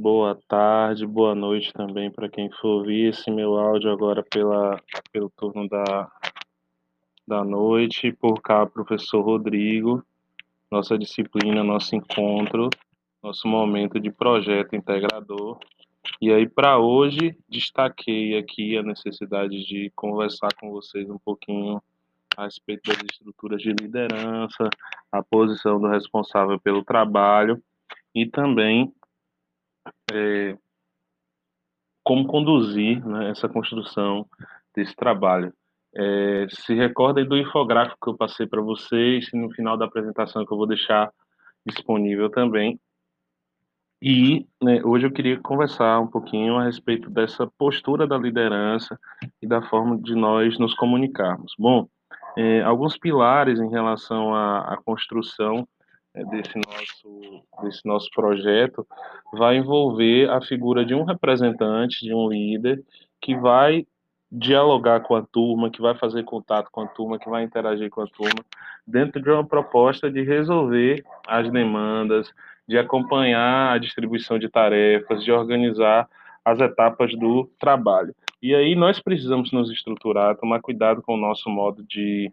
boa 0.00 0.34
tarde, 0.48 1.06
boa 1.06 1.34
noite 1.34 1.74
também 1.74 2.10
para 2.10 2.26
quem 2.26 2.50
for 2.50 2.78
ouvir 2.78 3.10
esse 3.10 3.30
meu 3.30 3.58
áudio 3.58 3.90
agora 3.92 4.22
pela, 4.22 4.80
pelo 5.12 5.28
turno 5.36 5.68
da, 5.68 6.10
da 7.28 7.44
noite. 7.44 8.10
Por 8.10 8.40
cá, 8.40 8.64
professor 8.64 9.20
Rodrigo, 9.20 10.02
nossa 10.70 10.96
disciplina, 10.96 11.62
nosso 11.62 11.94
encontro, 11.94 12.70
nosso 13.22 13.46
momento 13.46 14.00
de 14.00 14.10
projeto 14.10 14.74
integrador. 14.74 15.58
E 16.18 16.32
aí, 16.32 16.48
para 16.48 16.78
hoje, 16.78 17.36
destaquei 17.46 18.38
aqui 18.38 18.78
a 18.78 18.82
necessidade 18.82 19.66
de 19.66 19.92
conversar 19.94 20.48
com 20.58 20.70
vocês 20.70 21.10
um 21.10 21.18
pouquinho 21.18 21.78
a 22.38 22.44
respeito 22.44 22.90
das 22.90 23.02
estruturas 23.12 23.60
de 23.60 23.74
liderança, 23.74 24.70
a 25.12 25.22
posição 25.22 25.78
do 25.78 25.88
responsável 25.88 26.58
pelo 26.58 26.82
trabalho 26.82 27.62
e 28.14 28.24
também 28.24 28.90
é, 30.12 30.56
como 32.02 32.26
conduzir 32.26 33.04
né, 33.06 33.30
essa 33.30 33.48
construção 33.48 34.26
desse 34.74 34.94
trabalho. 34.94 35.52
É, 35.94 36.46
se 36.50 36.74
recordem 36.74 37.26
do 37.26 37.36
infográfico 37.36 37.98
que 38.02 38.10
eu 38.10 38.16
passei 38.16 38.46
para 38.46 38.60
vocês, 38.60 39.28
no 39.32 39.50
final 39.50 39.76
da 39.76 39.86
apresentação 39.86 40.46
que 40.46 40.52
eu 40.52 40.56
vou 40.56 40.66
deixar 40.66 41.10
disponível 41.66 42.30
também. 42.30 42.78
E 44.02 44.46
né, 44.62 44.80
hoje 44.82 45.06
eu 45.06 45.12
queria 45.12 45.38
conversar 45.40 46.00
um 46.00 46.06
pouquinho 46.06 46.56
a 46.56 46.64
respeito 46.64 47.10
dessa 47.10 47.46
postura 47.58 48.06
da 48.06 48.16
liderança 48.16 48.98
e 49.42 49.46
da 49.46 49.60
forma 49.62 50.00
de 50.00 50.14
nós 50.14 50.58
nos 50.58 50.74
comunicarmos. 50.74 51.52
Bom, 51.58 51.86
é, 52.36 52.62
alguns 52.62 52.96
pilares 52.96 53.60
em 53.60 53.68
relação 53.68 54.34
à, 54.34 54.74
à 54.74 54.76
construção 54.78 55.68
desse, 56.14 56.54
nosso, 56.56 57.44
desse 57.62 57.86
nosso 57.86 58.10
projeto 58.10 58.86
vai 59.32 59.56
envolver 59.56 60.28
a 60.30 60.40
figura 60.40 60.84
de 60.84 60.94
um 60.94 61.04
representante, 61.04 62.04
de 62.04 62.14
um 62.14 62.28
líder, 62.28 62.82
que 63.20 63.36
vai 63.36 63.86
dialogar 64.30 65.00
com 65.00 65.16
a 65.16 65.22
turma, 65.22 65.70
que 65.70 65.80
vai 65.80 65.96
fazer 65.96 66.24
contato 66.24 66.68
com 66.70 66.82
a 66.82 66.86
turma, 66.86 67.18
que 67.18 67.28
vai 67.28 67.42
interagir 67.42 67.90
com 67.90 68.02
a 68.02 68.06
turma, 68.06 68.44
dentro 68.86 69.20
de 69.20 69.30
uma 69.30 69.44
proposta 69.44 70.10
de 70.10 70.22
resolver 70.22 71.04
as 71.26 71.50
demandas, 71.50 72.32
de 72.66 72.78
acompanhar 72.78 73.72
a 73.72 73.78
distribuição 73.78 74.38
de 74.38 74.48
tarefas, 74.48 75.24
de 75.24 75.32
organizar 75.32 76.08
as 76.44 76.60
etapas 76.60 77.12
do 77.16 77.50
trabalho. 77.58 78.14
E 78.40 78.54
aí 78.54 78.74
nós 78.74 79.00
precisamos 79.00 79.52
nos 79.52 79.70
estruturar, 79.70 80.36
tomar 80.36 80.60
cuidado 80.60 81.02
com 81.02 81.14
o 81.14 81.20
nosso 81.20 81.50
modo 81.50 81.82
de 81.84 82.32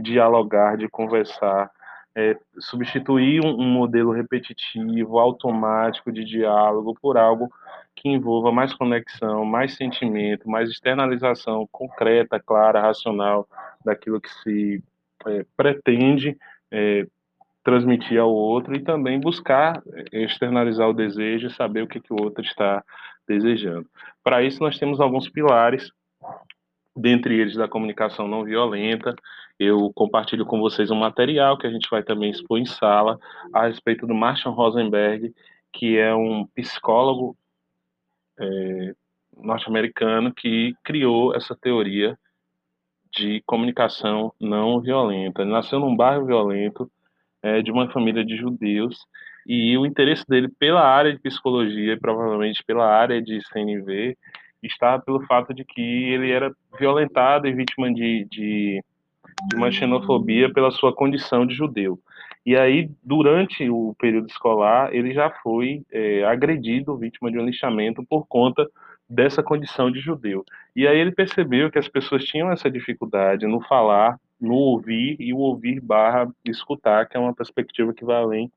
dialogar, 0.00 0.76
de 0.76 0.88
conversar, 0.88 1.70
é, 2.16 2.36
substituir 2.58 3.44
um, 3.44 3.60
um, 3.60 3.70
modelo 3.70 4.10
repetitivo, 4.10 5.18
automático 5.18 6.10
de 6.10 6.24
diálogo 6.24 6.94
por 7.00 7.16
algo 7.16 7.48
que 7.94 8.08
envolva 8.08 8.50
mais 8.50 8.74
conexão, 8.74 9.44
mais 9.44 9.74
sentimento, 9.76 10.48
mais 10.48 10.70
externalização 10.70 11.68
concreta, 11.70 12.40
clara, 12.40 12.80
racional 12.80 13.46
daquilo 13.84 14.20
que 14.20 14.30
se 14.42 14.82
é, 15.26 15.44
pretende 15.56 16.36
é, 16.70 17.06
transmitir 17.62 18.18
ao 18.18 18.32
outro 18.32 18.74
e 18.74 18.82
também 18.82 19.20
buscar 19.20 19.82
é, 20.12 20.24
externalizar 20.24 20.88
o 20.88 20.94
desejo 20.94 21.46
e 21.46 21.54
saber 21.54 21.82
o 21.82 21.86
que, 21.86 22.00
que 22.00 22.12
o 22.12 22.20
outro 22.20 22.42
está 22.42 22.82
desejando. 23.28 23.86
Para 24.24 24.42
isso, 24.42 24.62
nós 24.62 24.78
temos 24.78 25.00
alguns 25.00 25.28
pilares, 25.28 25.90
dentre 26.96 27.38
eles 27.38 27.54
da 27.54 27.68
comunicação 27.68 28.26
não 28.26 28.44
violenta. 28.44 29.14
Eu 29.58 29.92
compartilho 29.94 30.46
com 30.46 30.60
vocês 30.60 30.90
um 30.90 30.96
material 30.96 31.58
que 31.58 31.66
a 31.66 31.70
gente 31.70 31.88
vai 31.90 32.02
também 32.02 32.30
expor 32.30 32.58
em 32.58 32.66
sala 32.66 33.18
a 33.52 33.66
respeito 33.66 34.06
do 34.06 34.14
Marshall 34.14 34.54
Rosenberg, 34.54 35.34
que 35.72 35.98
é 35.98 36.14
um 36.14 36.46
psicólogo 36.46 37.36
é, 38.38 38.94
norte-americano 39.36 40.32
que 40.32 40.74
criou 40.82 41.34
essa 41.34 41.54
teoria 41.54 42.18
de 43.12 43.42
comunicação 43.46 44.32
não 44.40 44.80
violenta. 44.80 45.42
Ele 45.42 45.50
nasceu 45.50 45.78
num 45.80 45.96
bairro 45.96 46.26
violento, 46.26 46.90
é, 47.42 47.62
de 47.62 47.70
uma 47.70 47.90
família 47.90 48.24
de 48.24 48.36
judeus, 48.36 49.06
e 49.46 49.76
o 49.76 49.86
interesse 49.86 50.24
dele 50.28 50.48
pela 50.48 50.82
área 50.82 51.12
de 51.12 51.18
psicologia 51.18 51.94
e 51.94 52.00
provavelmente 52.00 52.62
pela 52.64 52.86
área 52.86 53.20
de 53.20 53.40
CNV 53.48 54.16
está 54.62 54.98
pelo 54.98 55.24
fato 55.26 55.54
de 55.54 55.64
que 55.64 55.80
ele 55.80 56.30
era 56.30 56.54
violentado 56.78 57.46
e 57.46 57.52
vítima 57.52 57.92
de, 57.92 58.26
de, 58.30 58.84
de 59.48 59.56
uma 59.56 59.70
xenofobia 59.70 60.52
pela 60.52 60.70
sua 60.70 60.94
condição 60.94 61.46
de 61.46 61.54
judeu. 61.54 61.98
E 62.44 62.56
aí, 62.56 62.90
durante 63.02 63.68
o 63.68 63.94
período 63.98 64.28
escolar, 64.28 64.94
ele 64.94 65.12
já 65.12 65.30
foi 65.42 65.82
é, 65.92 66.24
agredido, 66.24 66.96
vítima 66.96 67.30
de 67.30 67.38
um 67.38 67.44
lixamento 67.44 68.04
por 68.04 68.26
conta 68.26 68.66
dessa 69.08 69.42
condição 69.42 69.90
de 69.90 69.98
judeu. 69.98 70.44
E 70.74 70.86
aí 70.86 70.98
ele 70.98 71.10
percebeu 71.10 71.70
que 71.70 71.78
as 71.78 71.88
pessoas 71.88 72.24
tinham 72.24 72.50
essa 72.50 72.70
dificuldade 72.70 73.46
no 73.46 73.60
falar, 73.60 74.18
no 74.40 74.54
ouvir 74.54 75.16
e 75.18 75.34
o 75.34 75.38
ouvir 75.38 75.80
barra 75.80 76.30
escutar, 76.44 77.06
que 77.06 77.16
é 77.16 77.20
uma 77.20 77.34
perspectiva 77.34 77.92
que 77.92 78.04
vai 78.04 78.16
além 78.16 78.50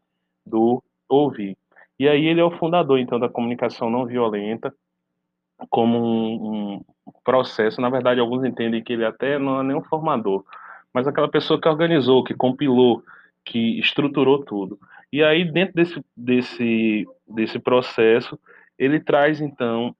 do 0.45 0.81
ouvir. 1.09 1.57
E 1.99 2.07
aí 2.07 2.25
ele 2.25 2.39
é 2.39 2.43
o 2.43 2.57
fundador, 2.57 2.99
então, 2.99 3.19
da 3.19 3.27
comunicação 3.27 3.89
não 3.89 4.05
violenta, 4.05 4.73
como 5.69 5.97
um, 5.97 6.75
um, 6.75 7.12
processo. 7.24 7.81
Na 7.81 7.90
verdade, 7.90 8.19
alguns 8.19 8.44
entendem 8.44 8.84
que 8.84 8.94
ele 8.94 9.06
até 9.06 9.40
não 9.40 9.59
é 9.59 9.63
nenhum 9.63 9.84
formador, 9.84 10.44
mas 10.94 11.07
aquela 11.07 11.28
pessoa 11.28 11.59
que 11.59 11.68
organizou, 11.68 12.24
que 12.24 12.34
compilou, 12.34 13.03
que 13.46 13.79
estruturou 13.79 14.44
tudo. 14.44 14.79
E 15.12 15.24
aí, 15.24 15.50
dentro 15.50 15.75
desse, 15.75 16.06
desse, 16.16 17.07
desse 17.28 17.59
processo, 17.59 18.40
ele 18.78 19.00
traz, 19.00 19.40
então, 19.40 19.96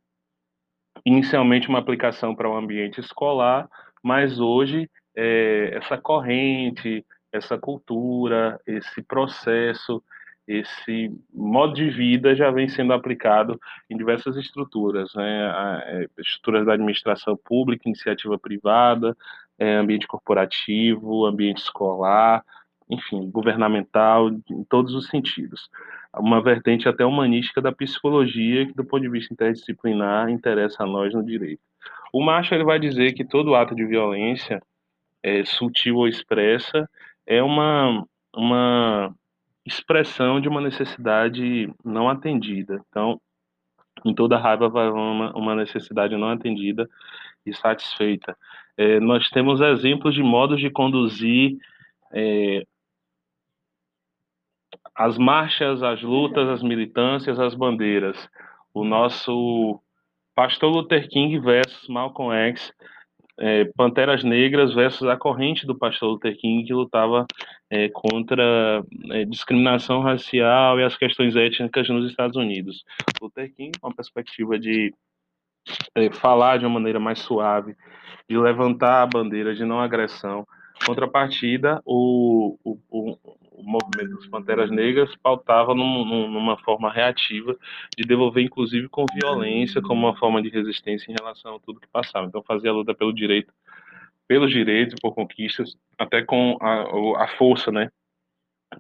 inicialmente 1.06 1.70
uma 1.70 1.80
aplicação 1.80 2.36
para 2.36 2.50
o 2.50 2.56
ambiente 2.56 3.00
escolar, 3.00 3.70
mas 4.02 4.40
hoje 4.40 4.90
é, 5.16 5.76
essa 5.76 5.98
corrente, 5.98 7.06
essa 7.32 7.58
cultura, 7.58 8.60
esse 8.66 9.02
processo, 9.02 10.04
esse 10.48 11.12
modo 11.34 11.74
de 11.74 11.90
vida 11.90 12.36
já 12.36 12.52
vem 12.52 12.68
sendo 12.68 12.94
aplicado 12.94 13.60
em 13.90 13.98
diversas 13.98 14.36
estruturas, 14.36 15.14
né? 15.16 15.82
É, 15.86 16.08
estruturas 16.20 16.66
da 16.66 16.74
administração 16.74 17.38
pública, 17.38 17.88
iniciativa 17.88 18.38
privada, 18.38 19.16
é, 19.58 19.76
ambiente 19.76 20.08
corporativo, 20.08 21.26
ambiente 21.26 21.60
escolar, 21.60 22.44
enfim, 22.90 23.30
governamental, 23.30 24.30
em 24.30 24.64
todos 24.66 24.94
os 24.94 25.08
sentidos. 25.08 25.70
Uma 26.16 26.42
vertente 26.42 26.88
até 26.88 27.06
humanística 27.06 27.62
da 27.62 27.72
psicologia, 27.72 28.66
que 28.68 28.74
do 28.74 28.86
ponto 28.86 29.02
de 29.02 29.10
vista 29.10 29.34
interdisciplinar 29.34 30.30
interessa 30.30 30.84
a 30.84 30.86
nós 30.86 31.14
no 31.14 31.24
direito. 31.24 31.62
O 32.12 32.22
Marshall 32.24 32.58
ele 32.60 32.66
vai 32.66 32.80
dizer 32.80 33.14
que 33.14 33.26
todo 33.26 33.56
ato 33.56 33.74
de 33.74 33.86
violência, 33.86 34.62
é, 35.24 35.44
sutil 35.46 35.98
ou 35.98 36.08
expressa, 36.08 36.88
é 37.26 37.42
uma, 37.42 38.06
uma 38.36 39.16
expressão 39.66 40.42
de 40.42 40.48
uma 40.48 40.62
necessidade 40.62 41.74
não 41.84 42.10
atendida. 42.10 42.84
Então, 42.90 43.20
em 44.06 44.14
toda 44.14 44.38
raiva 44.38 44.70
vai 44.70 44.90
uma, 44.90 45.32
uma 45.36 45.56
necessidade 45.56 46.16
não 46.18 46.30
atendida 46.30 46.90
e 47.46 47.54
satisfeita. 47.54 48.38
É, 48.78 49.00
nós 49.00 49.30
temos 49.30 49.62
exemplos 49.62 50.14
de 50.14 50.24
modos 50.24 50.60
de 50.60 50.70
conduzir 50.70 51.58
é, 52.12 52.66
as 54.96 55.18
marchas, 55.18 55.82
as 55.82 56.02
lutas, 56.02 56.48
as 56.50 56.62
militâncias, 56.62 57.40
as 57.40 57.56
bandeiras. 57.56 58.30
O 58.74 58.84
nosso 58.84 59.80
Pastor 60.36 60.72
Luther 60.72 61.08
King 61.10 61.40
versus 61.40 61.88
Malcolm 61.88 62.34
X 62.34 62.74
é, 63.40 63.66
Panteras 63.76 64.24
Negras 64.24 64.74
versus 64.74 65.08
a 65.08 65.18
corrente 65.18 65.66
do 65.66 65.78
pastor 65.78 66.12
Luther 66.12 66.38
King, 66.38 66.66
que 66.66 66.74
lutava 66.74 67.26
é, 67.70 67.90
contra 67.90 68.84
é, 69.12 69.26
discriminação 69.26 70.02
racial 70.02 70.80
e 70.80 70.84
as 70.84 70.96
questões 70.96 71.36
étnicas 71.36 71.90
nos 71.90 72.10
Estados 72.10 72.38
Unidos. 72.38 72.84
Luther 73.22 73.54
King, 73.54 73.72
com 73.80 73.90
a 73.90 73.94
perspectiva 73.94 74.60
de 74.60 74.94
é, 75.96 76.12
falar 76.12 76.58
de 76.58 76.66
uma 76.66 76.76
maneira 76.76 77.00
mais 77.00 77.20
suave, 77.20 77.76
de 78.30 78.38
levantar 78.38 79.02
a 79.02 79.08
bandeira 79.08 79.56
de 79.56 79.66
não 79.66 79.80
agressão. 79.80 80.46
Contrapartida, 80.86 81.82
o, 81.86 82.58
o, 82.64 82.78
o, 82.90 83.18
o 83.52 83.64
movimento 83.64 84.18
dos 84.18 84.28
Panteras 84.28 84.70
Negras 84.70 85.16
pautava 85.16 85.74
num, 85.74 86.06
num, 86.06 86.32
numa 86.32 86.58
forma 86.58 86.92
reativa 86.92 87.56
de 87.98 88.04
devolver, 88.04 88.44
inclusive, 88.44 88.90
com 88.90 89.06
violência, 89.14 89.82
como 89.82 90.08
uma 90.08 90.16
forma 90.16 90.42
de 90.42 90.50
resistência 90.50 91.12
em 91.12 91.16
relação 91.18 91.56
a 91.56 91.60
tudo 91.60 91.80
que 91.80 91.88
passava. 91.88 92.28
Então, 92.28 92.44
fazia 92.44 92.72
a 92.72 92.74
luta 92.74 92.94
pelo 92.94 93.14
direito, 93.14 93.54
pelos 94.28 94.52
direitos, 94.52 94.96
por 95.02 95.14
conquistas, 95.14 95.76
até 95.98 96.22
com 96.22 96.58
a, 96.62 97.24
a 97.24 97.28
força, 97.38 97.72
né, 97.72 97.90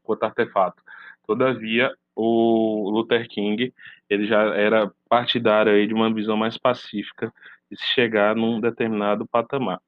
quanto 0.03 0.23
artefato. 0.23 0.81
Todavia, 1.25 1.93
o 2.15 2.89
Luther 2.89 3.27
King, 3.29 3.73
ele 4.09 4.25
já 4.25 4.43
era 4.55 4.91
partidário 5.07 5.71
aí 5.71 5.87
de 5.87 5.93
uma 5.93 6.13
visão 6.13 6.35
mais 6.35 6.57
pacífica 6.57 7.33
de 7.71 7.77
se 7.77 7.85
chegar 7.93 8.35
num 8.35 8.59
determinado 8.59 9.25
patamar. 9.27 9.79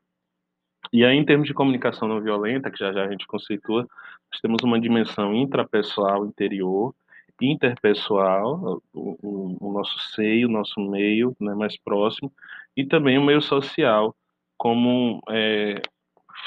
E 0.95 1.03
aí, 1.03 1.17
em 1.17 1.25
termos 1.25 1.45
de 1.45 1.53
comunicação 1.53 2.07
não 2.07 2.21
violenta, 2.21 2.71
que 2.71 2.79
já 2.79 2.93
já 2.93 3.03
a 3.03 3.11
gente 3.11 3.27
conceitua, 3.27 3.81
nós 3.81 4.41
temos 4.41 4.63
uma 4.63 4.79
dimensão 4.79 5.33
intrapessoal 5.35 6.25
interior 6.25 6.95
interpessoal, 7.41 8.81
o, 8.93 9.17
o, 9.21 9.57
o 9.59 9.73
nosso 9.73 9.99
seio, 10.13 10.47
o 10.47 10.51
nosso 10.51 10.79
meio 10.79 11.35
né, 11.37 11.53
mais 11.53 11.77
próximo, 11.77 12.31
e 12.77 12.85
também 12.85 13.17
o 13.17 13.23
meio 13.25 13.41
social, 13.41 14.15
como 14.57 15.19
é, 15.29 15.81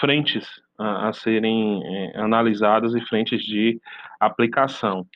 frentes 0.01 0.49
a, 0.79 1.09
a 1.09 1.13
serem 1.13 1.83
é, 1.85 2.19
analisadas 2.19 2.95
e 2.95 3.03
frentes 3.03 3.45
de 3.45 3.79
aplicação. 4.19 5.07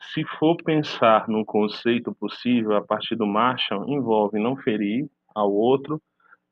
Se 0.00 0.22
for 0.38 0.56
pensar 0.62 1.26
num 1.26 1.44
conceito 1.44 2.14
possível 2.14 2.76
a 2.76 2.80
partir 2.80 3.16
do 3.16 3.26
Marshall, 3.26 3.88
envolve 3.88 4.38
não 4.38 4.56
ferir 4.56 5.10
ao 5.34 5.52
outro, 5.52 6.00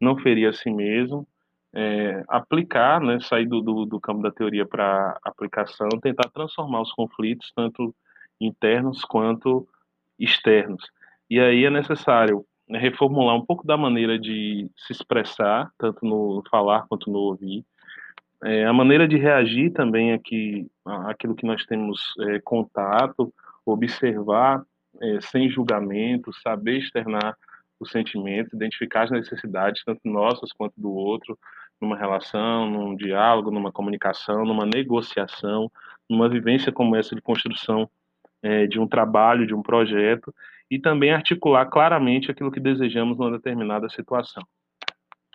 não 0.01 0.19
ferir 0.19 0.49
a 0.49 0.53
si 0.53 0.73
mesmo, 0.73 1.25
é, 1.77 2.25
aplicar, 2.27 3.03
né, 3.03 3.21
sair 3.21 3.47
do, 3.47 3.61
do, 3.61 3.85
do 3.85 4.01
campo 4.01 4.23
da 4.23 4.31
teoria 4.31 4.65
para 4.65 5.19
aplicação, 5.23 5.91
tentar 6.01 6.31
transformar 6.31 6.81
os 6.81 6.91
conflitos, 6.93 7.53
tanto 7.55 7.95
internos 8.41 9.05
quanto 9.05 9.69
externos. 10.19 10.83
E 11.29 11.39
aí 11.39 11.67
é 11.67 11.71
necessário 11.71 12.47
né, 12.67 12.79
reformular 12.79 13.37
um 13.37 13.45
pouco 13.45 13.67
da 13.67 13.77
maneira 13.77 14.19
de 14.19 14.71
se 14.75 14.93
expressar, 14.93 15.71
tanto 15.77 16.07
no 16.07 16.43
falar 16.51 16.87
quanto 16.89 17.11
no 17.11 17.19
ouvir, 17.19 17.63
é, 18.43 18.65
a 18.65 18.73
maneira 18.73 19.07
de 19.07 19.19
reagir 19.19 19.71
também 19.73 20.15
aqui, 20.15 20.67
aquilo 21.07 21.35
que 21.35 21.47
nós 21.47 21.65
temos 21.67 22.01
é, 22.21 22.41
contato, 22.41 23.33
observar 23.67 24.63
é, 25.01 25.21
sem 25.21 25.51
julgamento, 25.51 26.33
saber 26.43 26.79
externar 26.79 27.37
os 27.79 27.91
sentimentos, 27.91 28.55
identificar 28.55 29.03
as 29.03 29.11
necessidades, 29.11 29.85
tanto 29.85 30.01
nossas 30.05 30.53
quanto 30.53 30.81
do 30.81 30.91
outro, 30.91 31.39
numa 31.81 31.97
relação, 31.97 32.69
num 32.71 32.97
diálogo, 32.97 33.51
numa 33.51 33.73
comunicação, 33.73 34.45
numa 34.45 34.65
negociação, 34.65 35.71
numa 36.09 36.29
vivência 36.29 36.73
como 36.73 36.97
essa 36.97 37.15
de 37.15 37.21
construção 37.21 37.89
é, 38.43 38.67
de 38.67 38.79
um 38.79 38.87
trabalho, 38.87 39.47
de 39.47 39.55
um 39.55 39.63
projeto, 39.63 40.35
e 40.71 40.79
também 40.79 41.13
articular 41.13 41.67
claramente 41.67 42.31
aquilo 42.31 42.51
que 42.51 42.61
desejamos 42.61 43.19
numa 43.19 43.31
determinada 43.31 43.89
situação. 43.89 44.43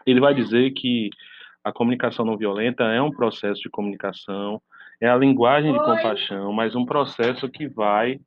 Ele 0.05 0.19
vai 0.19 0.33
dizer 0.33 0.71
que 0.71 1.09
a 1.63 1.71
comunicação 1.71 2.25
não 2.25 2.37
violenta 2.37 2.83
é 2.85 3.01
um 3.01 3.11
processo 3.11 3.61
de 3.61 3.69
comunicação, 3.69 4.61
é 4.99 5.07
a 5.07 5.15
linguagem 5.15 5.71
de 5.71 5.79
compaixão, 5.79 6.51
mas 6.51 6.75
um 6.75 6.85
processo 6.85 7.49
que 7.49 7.67
vai 7.67 8.19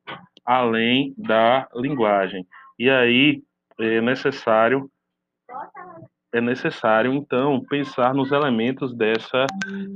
além 0.45 1.13
da 1.17 1.67
linguagem. 1.75 2.45
E 2.77 2.89
aí 2.89 3.41
é 3.79 4.01
necessário 4.01 4.89
é 6.35 6.41
necessário 6.41 7.13
então 7.13 7.63
pensar 7.69 8.13
nos 8.13 8.31
elementos 8.31 8.93
dessa 8.93 9.45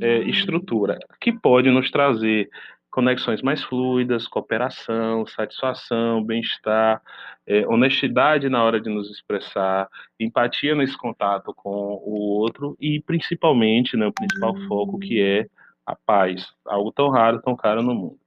é, 0.02 0.20
estrutura 0.20 0.98
que 1.20 1.34
pode 1.34 1.70
nos 1.70 1.92
trazer 1.92 2.50
conexões 2.90 3.42
mais 3.42 3.62
fluidas, 3.64 4.28
cooperação, 4.28 5.26
satisfação, 5.28 6.24
bem-estar, 6.24 7.02
é, 7.46 7.68
honestidade 7.68 8.50
na 8.50 8.64
hora 8.64 8.80
de 8.80 8.90
nos 8.90 9.12
expressar, 9.12 9.88
empatia 10.20 10.74
nesse 10.74 10.98
contato 10.98 11.54
com 11.54 11.70
o 11.70 12.40
outro 12.40 12.76
e 12.80 13.02
principalmente, 13.02 13.98
né, 13.98 14.08
o 14.08 14.14
principal 14.14 14.56
foco 14.68 14.98
que 14.98 15.22
é 15.22 15.46
a 15.86 15.96
paz, 15.96 16.48
algo 16.66 16.92
tão 16.92 17.10
raro, 17.10 17.42
tão 17.42 17.56
caro 17.56 17.84
no 17.84 17.94
mundo. 17.94 18.20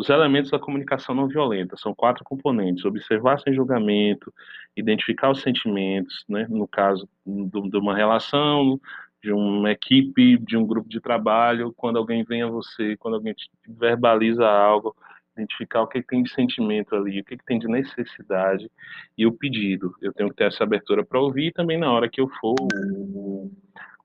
Os 0.00 0.08
elementos 0.08 0.50
da 0.50 0.58
comunicação 0.58 1.14
não 1.14 1.28
violenta 1.28 1.76
são 1.76 1.94
quatro 1.94 2.24
componentes: 2.24 2.86
observar 2.86 3.38
sem 3.38 3.52
julgamento, 3.52 4.32
identificar 4.74 5.30
os 5.30 5.42
sentimentos, 5.42 6.24
né, 6.26 6.46
no 6.48 6.66
caso 6.66 7.06
de 7.26 7.76
uma 7.76 7.94
relação, 7.94 8.80
de 9.22 9.30
uma 9.30 9.70
equipe, 9.70 10.38
de 10.38 10.56
um 10.56 10.66
grupo 10.66 10.88
de 10.88 11.02
trabalho, 11.02 11.74
quando 11.76 11.98
alguém 11.98 12.24
vem 12.24 12.40
a 12.40 12.48
você, 12.48 12.96
quando 12.96 13.16
alguém 13.16 13.34
verbaliza 13.68 14.48
algo, 14.48 14.96
identificar 15.36 15.82
o 15.82 15.86
que, 15.86 16.00
tem 16.00 16.22
de 16.22 16.32
sentimento 16.32 16.96
ali, 16.96 17.20
o 17.20 17.24
que, 17.24 17.36
tem 17.44 17.58
de 17.58 17.68
necessidade 17.68 18.70
e 19.18 19.26
o 19.26 19.32
pedido. 19.32 19.94
Eu 20.00 20.14
tenho 20.14 20.30
que 20.30 20.36
ter 20.36 20.44
essa 20.44 20.64
abertura 20.64 21.04
para 21.04 21.20
ouvir 21.20 21.48
e 21.48 21.52
também 21.52 21.76
na 21.76 21.92
hora 21.92 22.08
que 22.08 22.22
eu 22.22 22.28
for 22.40 22.56
o, 22.58 23.52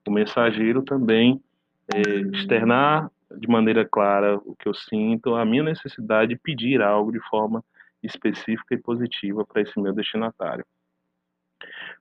o 0.06 0.10
mensageiro 0.10 0.82
também 0.82 1.40
é, 1.94 2.00
externar 2.36 3.10
de 3.30 3.48
maneira 3.48 3.84
clara 3.84 4.36
o 4.44 4.54
que 4.56 4.68
eu 4.68 4.74
sinto, 4.74 5.34
a 5.34 5.44
minha 5.44 5.62
necessidade 5.62 6.34
de 6.34 6.40
pedir 6.40 6.82
algo 6.82 7.10
de 7.10 7.20
forma 7.28 7.64
específica 8.02 8.74
e 8.74 8.78
positiva 8.78 9.44
para 9.44 9.62
esse 9.62 9.78
meu 9.80 9.92
destinatário. 9.92 10.64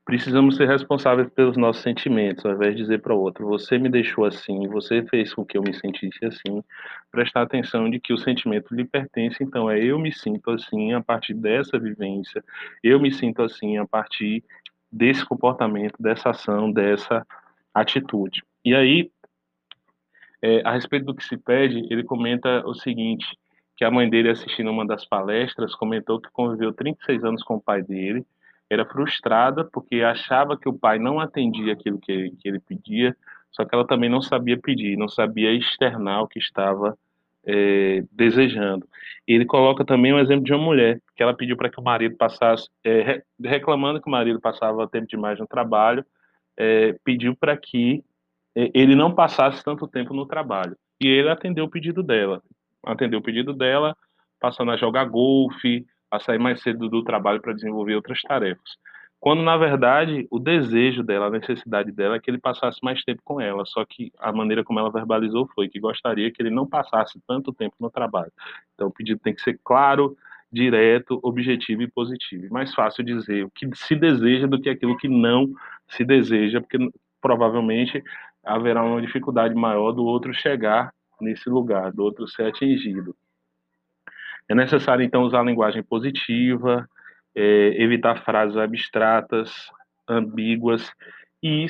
Precisamos 0.06 0.56
ser 0.56 0.68
responsáveis 0.68 1.28
pelos 1.30 1.58
nossos 1.58 1.82
sentimentos, 1.82 2.46
ao 2.46 2.52
invés 2.52 2.76
de 2.76 2.82
dizer 2.84 3.02
para 3.02 3.16
o 3.16 3.20
outro, 3.20 3.48
você 3.48 3.80
me 3.80 3.90
deixou 3.90 4.26
assim, 4.26 4.68
você 4.68 5.04
fez 5.04 5.34
com 5.34 5.44
que 5.44 5.58
eu 5.58 5.64
me 5.64 5.74
sentisse 5.74 6.24
assim. 6.26 6.64
Prestar 7.12 7.42
atenção 7.42 7.90
de 7.90 8.00
que 8.00 8.14
o 8.14 8.18
sentimento 8.18 8.76
lhe 8.76 8.86
pertence, 8.86 9.44
então 9.44 9.70
é 9.70 9.84
eu 9.84 9.98
me 9.98 10.14
sinto 10.14 10.52
assim 10.52 10.94
a 10.94 11.02
partir 11.02 11.34
dessa 11.34 11.80
vivência, 11.80 12.44
eu 12.84 13.00
me 13.00 13.12
sinto 13.12 13.42
assim 13.42 13.78
a 13.78 13.88
partir 13.88 14.44
desse 14.92 15.26
comportamento, 15.26 15.96
dessa 16.00 16.30
ação, 16.30 16.72
dessa 16.72 17.26
atitude. 17.74 18.44
E 18.64 18.76
aí, 18.76 19.12
é, 20.46 20.62
a 20.64 20.74
respeito 20.74 21.08
do 21.08 21.16
que 21.16 21.24
se 21.24 21.36
pede, 21.38 21.88
ele 21.90 22.04
comenta 22.04 22.62
o 22.68 22.76
seguinte, 22.76 23.26
que 23.76 23.84
a 23.84 23.90
mãe 23.90 24.08
dele, 24.08 24.30
assistindo 24.30 24.70
uma 24.70 24.86
das 24.86 25.04
palestras, 25.04 25.74
comentou 25.74 26.22
que 26.22 26.30
conviveu 26.32 26.72
36 26.72 27.24
anos 27.24 27.42
com 27.42 27.56
o 27.56 27.62
pai 27.62 27.82
dele, 27.82 28.24
era 28.70 28.86
frustrada 28.86 29.66
porque 29.66 30.04
achava 30.04 30.56
que 30.56 30.70
o 30.70 30.74
pai 30.74 31.00
não 31.00 31.20
atendia 31.20 31.74
aquilo 31.74 31.98
que, 31.98 32.30
que 32.40 32.48
ele 32.48 32.60
pedia, 32.60 33.18
só 33.52 33.66
que 33.66 33.74
ela 33.74 33.88
também 33.88 34.08
não 34.08 34.22
sabia 34.22 34.56
pedir, 34.56 34.96
não 34.96 35.08
sabia 35.08 35.52
externar 35.52 36.22
o 36.22 36.28
que 36.28 36.38
estava 36.38 36.96
é, 37.44 38.04
desejando. 38.12 38.88
Ele 39.28 39.46
coloca 39.46 39.84
também 39.84 40.14
um 40.14 40.20
exemplo 40.20 40.44
de 40.44 40.54
uma 40.54 40.64
mulher 40.64 41.02
que 41.16 41.24
ela 41.24 41.34
pediu 41.34 41.58
para 41.58 41.72
que 41.72 41.80
o 41.80 41.84
marido 41.84 42.18
passasse, 42.18 42.70
é, 42.84 43.24
reclamando 43.44 44.00
que 44.00 44.08
o 44.08 44.12
marido 44.12 44.40
passava 44.40 44.88
tempo 44.88 45.08
demais 45.08 45.40
no 45.40 45.48
trabalho, 45.48 46.06
é, 46.56 46.96
pediu 47.04 47.36
para 47.36 47.58
que 47.58 48.04
ele 48.56 48.96
não 48.96 49.14
passasse 49.14 49.64
tanto 49.64 49.88
tempo 49.88 50.14
no 50.14 50.26
trabalho. 50.26 50.76
E 51.02 51.08
ele 51.08 51.30
atendeu 51.30 51.66
o 51.66 51.70
pedido 51.70 52.02
dela. 52.02 52.42
Atendeu 52.84 53.20
o 53.20 53.24
pedido 53.24 53.54
dela, 53.54 53.96
passando 54.40 54.72
a 54.72 54.78
jogar 54.78 55.06
golfe, 55.06 55.86
a 56.10 56.20
sair 56.20 56.40
mais 56.40 56.62
cedo 56.62 56.88
do 56.90 57.04
trabalho 57.04 57.42
para 57.42 57.54
desenvolver 57.54 57.96
outras 57.96 58.22
tarefas. 58.22 58.78
Quando, 59.20 59.42
na 59.42 59.58
verdade, 59.58 60.28
o 60.30 60.38
desejo 60.40 61.02
dela, 61.02 61.28
a 61.28 61.32
necessidade 61.32 61.92
dela 61.92 62.16
é 62.16 62.20
que 62.20 62.30
ele 62.30 62.38
passasse 62.38 62.80
mais 62.84 63.04
tempo 63.04 63.22
com 63.24 63.42
ela, 63.42 63.66
só 63.66 63.84
que 63.84 64.12
a 64.20 64.32
maneira 64.32 64.64
como 64.64 64.80
ela 64.80 64.92
verbalizou 64.92 65.50
foi 65.56 65.68
que 65.68 65.80
gostaria 65.80 66.32
que 66.32 66.42
ele 66.42 66.52
não 66.52 66.68
passasse 66.68 67.20
tanto 67.28 67.52
tempo 67.52 67.76
no 67.80 67.90
trabalho. 67.90 68.32
Então, 68.74 68.88
o 68.88 68.92
pedido 68.92 69.20
tem 69.20 69.34
que 69.34 69.42
ser 69.42 69.60
claro, 69.64 70.16
direto, 70.52 71.20
objetivo 71.24 71.82
e 71.82 71.88
positivo. 71.88 72.54
mais 72.54 72.74
fácil 72.74 73.04
dizer 73.04 73.46
o 73.46 73.50
que 73.50 73.68
se 73.74 73.96
deseja 73.96 74.48
do 74.48 74.62
que 74.62 74.70
aquilo 74.70 74.98
que 74.98 75.08
não 75.08 75.52
se 75.88 76.06
deseja, 76.06 76.62
porque 76.62 76.78
provavelmente 77.20 78.04
haverá 78.46 78.84
uma 78.84 79.02
dificuldade 79.02 79.56
maior 79.56 79.92
do 79.92 80.04
outro 80.04 80.34
chegar 80.34 80.94
nesse 81.20 81.50
lugar, 81.50 81.92
do 81.92 82.04
outro 82.04 82.28
ser 82.28 82.44
atingido. 82.44 83.16
É 84.48 84.54
necessário, 84.54 85.04
então, 85.04 85.24
usar 85.24 85.40
a 85.40 85.44
linguagem 85.44 85.82
positiva, 85.82 86.88
é, 87.34 87.82
evitar 87.82 88.24
frases 88.24 88.56
abstratas, 88.58 89.52
ambíguas 90.08 90.92
e, 91.42 91.68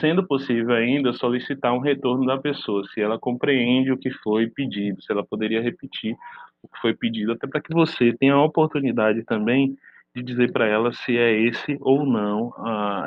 sendo 0.00 0.26
possível 0.26 0.74
ainda, 0.74 1.12
solicitar 1.12 1.72
um 1.72 1.78
retorno 1.78 2.26
da 2.26 2.36
pessoa, 2.36 2.84
se 2.88 3.00
ela 3.00 3.18
compreende 3.18 3.92
o 3.92 3.98
que 3.98 4.10
foi 4.10 4.48
pedido, 4.48 5.00
se 5.02 5.12
ela 5.12 5.24
poderia 5.24 5.62
repetir 5.62 6.16
o 6.62 6.68
que 6.68 6.80
foi 6.80 6.94
pedido, 6.94 7.32
até 7.32 7.46
para 7.46 7.60
que 7.60 7.72
você 7.72 8.12
tenha 8.12 8.34
a 8.34 8.44
oportunidade 8.44 9.22
também 9.22 9.76
de 10.14 10.22
dizer 10.22 10.52
para 10.52 10.66
ela 10.66 10.92
se 10.92 11.16
é 11.16 11.32
esse 11.40 11.76
ou 11.80 12.04
não, 12.04 12.52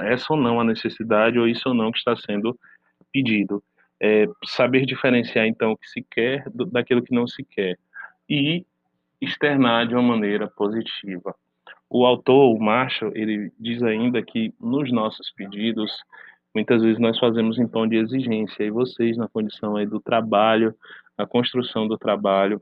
essa 0.04 0.34
ou 0.34 0.40
não 0.40 0.60
a 0.60 0.64
necessidade, 0.64 1.38
ou 1.38 1.48
isso 1.48 1.68
ou 1.68 1.76
não 1.76 1.92
que 1.92 1.98
está 1.98 2.16
sendo 2.16 2.58
pedido. 3.12 3.64
É, 4.00 4.26
saber 4.46 4.86
diferenciar, 4.86 5.46
então, 5.46 5.72
o 5.72 5.78
que 5.78 5.88
se 5.88 6.02
quer 6.02 6.44
daquilo 6.72 7.04
que 7.04 7.14
não 7.14 7.28
se 7.28 7.44
quer. 7.44 7.78
E 8.28 8.66
externar 9.22 9.88
de 9.88 9.94
uma 9.94 10.02
maneira 10.02 10.48
positiva. 10.48 11.36
O 11.88 12.06
autor, 12.06 12.56
o 12.56 12.60
Marshall, 12.60 13.12
ele 13.14 13.52
diz 13.60 13.84
ainda 13.84 14.24
que 14.24 14.54
nos 14.60 14.92
nossos 14.92 15.30
pedidos, 15.32 15.92
muitas 16.56 16.82
vezes 16.82 17.00
nós 17.00 17.20
fazemos 17.20 17.60
em 17.60 17.68
tom 17.68 17.86
de 17.86 17.98
exigência, 17.98 18.64
e 18.64 18.72
vocês, 18.72 19.18
na 19.18 19.28
condição 19.28 19.76
aí 19.76 19.86
do 19.86 20.00
trabalho, 20.00 20.74
a 21.18 21.26
construção 21.26 21.88
do 21.88 21.98
trabalho, 21.98 22.62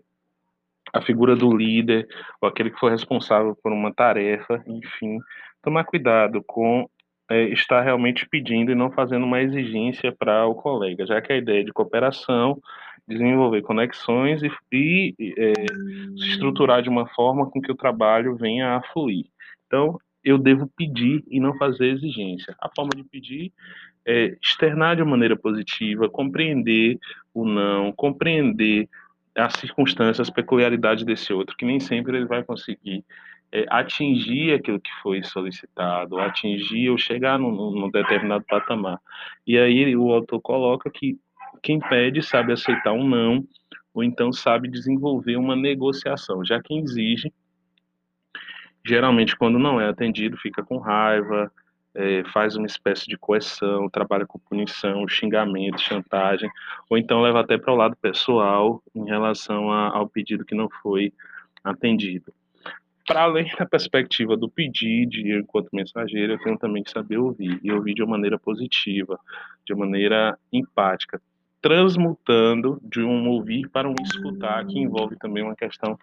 a 0.92 1.02
figura 1.02 1.36
do 1.36 1.56
líder, 1.56 2.08
ou 2.42 2.50
aquele 2.50 2.72
que 2.72 2.80
foi 2.80 2.92
responsável 2.92 3.56
por 3.62 3.72
uma 3.72 3.94
tarefa, 3.94 4.62
enfim, 4.66 5.20
tomar 5.62 5.84
cuidado 5.86 6.44
com 6.44 6.90
é, 7.30 7.44
estar 7.50 7.82
realmente 7.82 8.28
pedindo 8.28 8.72
e 8.72 8.76
não 8.76 8.92
fazendo 8.92 9.26
uma 9.26 9.42
exigência 9.42 10.12
para 10.12 10.46
o 10.48 10.56
colega, 10.56 11.06
já 11.06 11.22
que 11.22 11.32
a 11.32 11.38
ideia 11.38 11.64
de 11.64 11.72
cooperação 11.72 12.60
desenvolver 13.08 13.64
conexões 13.64 14.42
e, 14.44 14.52
e 15.20 15.34
é, 15.38 15.54
se 16.18 16.30
estruturar 16.30 16.82
de 16.82 16.90
uma 16.90 17.08
forma 17.08 17.50
com 17.50 17.60
que 17.60 17.72
o 17.72 17.76
trabalho 17.76 18.36
venha 18.36 18.76
a 18.76 18.84
fluir. 18.84 19.26
Então, 19.66 20.00
eu 20.24 20.38
devo 20.38 20.68
pedir 20.76 21.24
e 21.28 21.40
não 21.40 21.56
fazer 21.58 21.88
exigência. 21.88 22.56
A 22.60 22.70
forma 22.76 22.92
de 22.96 23.04
pedir 23.04 23.52
é 24.06 24.38
externar 24.42 24.96
de 24.96 25.04
maneira 25.04 25.36
positiva, 25.36 26.10
compreender 26.10 27.00
o 27.34 27.46
não, 27.46 27.92
compreender 27.92 28.88
as 29.40 29.54
circunstâncias, 29.54 30.28
as 30.28 30.30
peculiaridades 30.30 31.04
desse 31.04 31.34
outro, 31.34 31.56
que 31.56 31.66
nem 31.66 31.80
sempre 31.80 32.18
ele 32.18 32.26
vai 32.26 32.44
conseguir 32.44 33.04
é, 33.52 33.66
atingir 33.70 34.54
aquilo 34.54 34.80
que 34.80 34.92
foi 35.02 35.24
solicitado, 35.24 36.20
atingir 36.20 36.90
ou 36.90 36.98
chegar 36.98 37.40
num, 37.40 37.52
num, 37.52 37.90
determinado 37.90 38.44
patamar. 38.46 39.00
E 39.46 39.58
aí 39.58 39.96
o 39.96 40.12
autor 40.12 40.40
coloca 40.42 40.90
que 40.90 41.18
quem 41.62 41.80
pede 41.80 42.22
sabe 42.22 42.54
aceitar 42.54 42.94
um 42.94 43.08
não, 43.08 43.44
ou 43.94 44.04
então 44.04 44.32
sabe 44.32 44.70
desenvolver 44.70 45.36
uma 45.36 45.56
negociação. 45.56 46.46
Já 46.46 46.62
quem 46.62 46.80
exige, 46.80 47.34
geralmente 48.86 49.36
quando 49.36 49.58
não 49.58 49.82
é 49.82 49.90
atendido, 49.90 50.38
fica 50.38 50.64
com 50.64 50.78
raiva, 50.78 51.52
é, 51.96 52.24
faz 52.32 52.56
uma 52.56 52.68
espécie 52.68 53.08
de 53.08 53.18
coerção, 53.18 53.90
trabalha 53.90 54.26
com 54.26 54.40
punição, 54.40 55.08
xingamento, 55.08 55.82
chantagem, 55.82 56.50
ou 56.90 56.98
então 56.98 57.22
leva 57.22 57.42
até 57.42 57.58
para 57.58 57.74
o 57.74 57.78
lado 57.78 57.96
pessoal 57.96 58.82
em 58.96 59.06
relação 59.06 59.72
a, 59.72 59.90
ao 59.90 60.08
pedido 60.08 60.46
que 60.46 60.56
não 60.56 60.70
foi 60.82 61.12
atendido. 61.64 62.34
Para 63.08 63.24
além 63.24 63.52
da 63.58 63.66
perspectiva 63.66 64.38
do 64.38 64.48
eu, 64.48 65.40
enquanto 65.40 65.70
mensageiro, 65.74 66.34
eu 66.34 66.40
tenho 66.40 66.58
também 66.60 66.84
que 66.84 66.92
saber 66.92 67.18
ouvir, 67.18 67.60
e 67.64 67.72
ouvir 67.72 67.96
de 67.96 68.04
uma 68.04 68.12
maneira 68.12 68.38
positiva, 68.38 69.20
de 69.66 69.74
uma 69.74 69.86
maneira 69.86 70.38
empática, 70.54 71.20
transmutando 71.60 72.80
de 72.84 73.02
um 73.02 73.28
ouvir 73.30 73.68
para 73.70 73.90
um 73.90 73.96
escutar, 74.04 74.66
que 74.68 74.78
envolve 74.78 75.16
também 75.18 75.44
uma 75.44 75.56
questão 75.56 75.98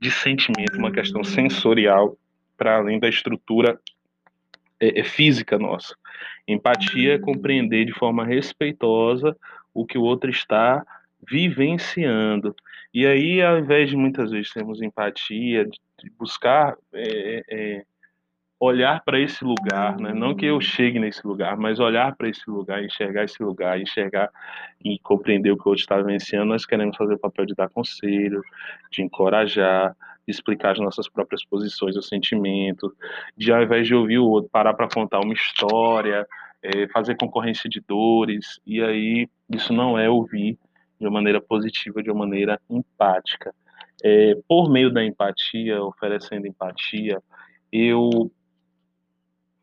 de 0.00 0.10
sentimento, 0.10 0.76
uma 0.76 0.90
questão 0.90 1.22
sensorial, 1.22 2.16
para 2.56 2.76
além 2.76 2.98
da 2.98 3.08
estrutura 3.08 3.78
é, 4.80 5.00
é 5.00 5.04
física 5.04 5.58
nossa. 5.58 5.94
Empatia 6.46 7.14
é 7.14 7.18
compreender 7.18 7.84
de 7.84 7.92
forma 7.92 8.24
respeitosa 8.24 9.36
o 9.74 9.84
que 9.84 9.98
o 9.98 10.02
outro 10.02 10.30
está 10.30 10.84
vivenciando. 11.28 12.54
E 12.92 13.06
aí, 13.06 13.42
ao 13.42 13.58
invés 13.58 13.90
de 13.90 13.96
muitas 13.96 14.30
vezes 14.30 14.52
termos 14.52 14.80
empatia, 14.80 15.64
de 15.64 16.10
buscar 16.18 16.76
é, 16.92 17.42
é, 17.48 17.84
olhar 18.58 19.02
para 19.04 19.20
esse 19.20 19.44
lugar, 19.44 19.96
né? 19.98 20.12
não 20.12 20.34
que 20.34 20.46
eu 20.46 20.60
chegue 20.60 20.98
nesse 20.98 21.24
lugar, 21.26 21.56
mas 21.56 21.78
olhar 21.78 22.16
para 22.16 22.28
esse 22.28 22.48
lugar, 22.50 22.82
enxergar 22.82 23.24
esse 23.24 23.42
lugar, 23.42 23.80
enxergar 23.80 24.30
e 24.84 24.98
compreender 24.98 25.52
o 25.52 25.56
que 25.56 25.66
o 25.66 25.70
outro 25.70 25.82
está 25.82 25.96
vivenciando, 25.96 26.46
nós 26.46 26.66
queremos 26.66 26.96
fazer 26.96 27.14
o 27.14 27.18
papel 27.18 27.46
de 27.46 27.54
dar 27.54 27.68
conselho, 27.68 28.42
de 28.90 29.02
encorajar, 29.02 29.94
explicar 30.30 30.72
as 30.72 30.78
nossas 30.78 31.08
próprias 31.08 31.44
posições, 31.44 31.96
os 31.96 32.06
sentimentos, 32.06 32.92
de 33.36 33.52
ao 33.52 33.62
invés 33.62 33.86
de 33.86 33.94
ouvir 33.94 34.18
o 34.18 34.26
outro, 34.26 34.50
parar 34.50 34.74
para 34.74 34.88
contar 34.88 35.20
uma 35.20 35.32
história, 35.32 36.26
é, 36.62 36.88
fazer 36.88 37.16
concorrência 37.16 37.68
de 37.68 37.80
dores, 37.80 38.60
e 38.66 38.82
aí 38.82 39.28
isso 39.50 39.72
não 39.72 39.98
é 39.98 40.08
ouvir 40.08 40.58
de 41.00 41.06
uma 41.06 41.12
maneira 41.12 41.40
positiva, 41.40 42.02
de 42.02 42.10
uma 42.10 42.20
maneira 42.26 42.60
empática. 42.68 43.54
É, 44.04 44.34
por 44.46 44.70
meio 44.70 44.92
da 44.92 45.04
empatia, 45.04 45.82
oferecendo 45.82 46.46
empatia, 46.46 47.20
eu 47.72 48.30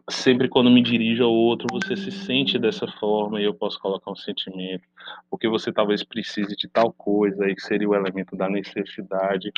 sempre 0.09 0.47
quando 0.47 0.69
me 0.69 0.83
dirijo 0.83 1.23
ao 1.23 1.33
outro, 1.33 1.67
você 1.71 1.97
se 1.97 2.11
sente 2.11 2.59
dessa 2.59 2.87
forma 2.99 3.41
e 3.41 3.43
eu 3.43 3.53
posso 3.53 3.79
colocar 3.79 4.11
um 4.11 4.15
sentimento, 4.15 4.83
porque 5.29 5.47
você 5.47 5.71
talvez 5.71 6.03
precise 6.03 6.55
de 6.55 6.67
tal 6.67 6.93
coisa, 6.93 7.43
aí 7.43 7.55
que 7.55 7.61
seria 7.61 7.89
o 7.89 7.95
elemento 7.95 8.35
da 8.35 8.47
necessidade, 8.47 9.51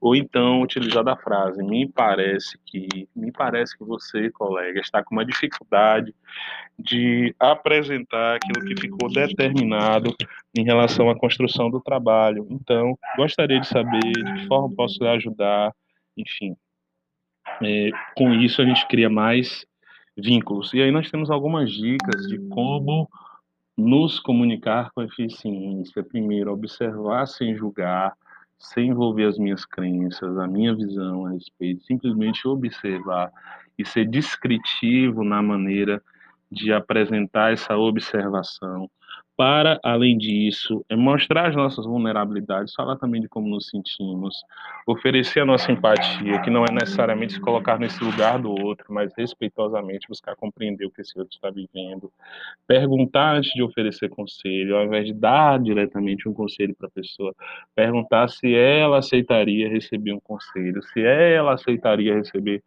ou 0.00 0.14
então 0.14 0.60
utilizar 0.60 1.08
a 1.08 1.16
frase, 1.16 1.62
me 1.62 1.88
parece 1.88 2.58
que, 2.66 3.08
me 3.16 3.32
parece 3.32 3.76
que 3.78 3.84
você, 3.84 4.30
colega, 4.30 4.78
está 4.78 5.02
com 5.02 5.14
uma 5.14 5.24
dificuldade 5.24 6.14
de 6.78 7.34
apresentar 7.38 8.36
aquilo 8.36 8.66
que 8.66 8.80
ficou 8.80 9.10
determinado 9.10 10.14
em 10.54 10.64
relação 10.64 11.08
à 11.08 11.18
construção 11.18 11.70
do 11.70 11.80
trabalho. 11.80 12.46
Então, 12.50 12.98
gostaria 13.16 13.60
de 13.60 13.66
saber 13.66 14.00
de 14.00 14.34
que 14.34 14.46
forma 14.46 14.74
posso 14.76 15.02
lhe 15.02 15.08
ajudar, 15.08 15.72
enfim. 16.16 16.54
É, 17.62 17.90
com 18.16 18.34
isso 18.34 18.60
a 18.60 18.64
gente 18.64 18.86
cria 18.88 19.08
mais 19.08 19.64
vínculos. 20.16 20.72
E 20.72 20.82
aí 20.82 20.90
nós 20.90 21.10
temos 21.10 21.30
algumas 21.30 21.70
dicas 21.70 22.26
de 22.26 22.38
como 22.48 23.08
nos 23.76 24.20
comunicar 24.20 24.90
com 24.92 25.02
eficiência. 25.02 26.02
Primeiro, 26.02 26.52
observar 26.52 27.26
sem 27.26 27.56
julgar, 27.56 28.16
sem 28.58 28.88
envolver 28.88 29.24
as 29.24 29.38
minhas 29.38 29.64
crenças, 29.64 30.38
a 30.38 30.46
minha 30.46 30.74
visão 30.74 31.26
a 31.26 31.30
respeito, 31.30 31.84
simplesmente 31.84 32.46
observar 32.46 33.32
e 33.78 33.84
ser 33.84 34.08
descritivo 34.08 35.24
na 35.24 35.42
maneira 35.42 36.02
de 36.50 36.72
apresentar 36.72 37.52
essa 37.52 37.76
observação 37.76 38.88
para, 39.36 39.80
além 39.82 40.16
disso, 40.16 40.84
é 40.88 40.94
mostrar 40.94 41.48
as 41.48 41.56
nossas 41.56 41.84
vulnerabilidades, 41.86 42.72
falar 42.74 42.96
também 42.96 43.20
de 43.20 43.28
como 43.28 43.48
nos 43.48 43.68
sentimos, 43.68 44.44
oferecer 44.86 45.40
a 45.40 45.44
nossa 45.44 45.72
empatia, 45.72 46.40
que 46.40 46.50
não 46.50 46.64
é 46.64 46.72
necessariamente 46.72 47.34
se 47.34 47.40
colocar 47.40 47.78
nesse 47.78 48.02
lugar 48.02 48.38
do 48.38 48.50
outro, 48.50 48.86
mas 48.92 49.12
respeitosamente 49.16 50.06
buscar 50.08 50.36
compreender 50.36 50.86
o 50.86 50.90
que 50.90 51.00
esse 51.00 51.18
outro 51.18 51.34
está 51.34 51.50
vivendo, 51.50 52.12
perguntar 52.66 53.36
antes 53.36 53.52
de 53.52 53.62
oferecer 53.62 54.08
conselho, 54.08 54.76
ao 54.76 54.84
invés 54.84 55.06
de 55.06 55.12
dar 55.12 55.58
diretamente 55.58 56.28
um 56.28 56.32
conselho 56.32 56.74
para 56.76 56.86
a 56.86 56.90
pessoa, 56.90 57.34
perguntar 57.74 58.28
se 58.28 58.54
ela 58.54 58.98
aceitaria 58.98 59.68
receber 59.68 60.12
um 60.12 60.20
conselho, 60.20 60.80
se 60.82 61.04
ela 61.04 61.54
aceitaria 61.54 62.14
receber 62.14 62.62